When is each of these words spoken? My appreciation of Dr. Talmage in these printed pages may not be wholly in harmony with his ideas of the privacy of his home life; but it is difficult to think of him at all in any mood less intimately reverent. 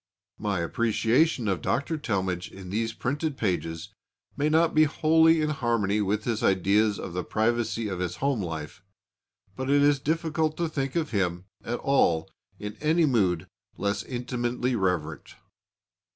My 0.39 0.61
appreciation 0.61 1.47
of 1.47 1.61
Dr. 1.61 1.95
Talmage 1.95 2.51
in 2.51 2.71
these 2.71 2.91
printed 2.91 3.37
pages 3.37 3.89
may 4.35 4.49
not 4.49 4.73
be 4.73 4.85
wholly 4.85 5.41
in 5.41 5.51
harmony 5.51 6.01
with 6.01 6.23
his 6.23 6.41
ideas 6.41 6.97
of 6.97 7.13
the 7.13 7.23
privacy 7.23 7.87
of 7.87 7.99
his 7.99 8.15
home 8.15 8.41
life; 8.41 8.81
but 9.55 9.69
it 9.69 9.83
is 9.83 9.99
difficult 9.99 10.57
to 10.57 10.67
think 10.67 10.95
of 10.95 11.11
him 11.11 11.45
at 11.63 11.77
all 11.81 12.27
in 12.57 12.77
any 12.81 13.05
mood 13.05 13.45
less 13.77 14.01
intimately 14.01 14.75
reverent. 14.75 15.35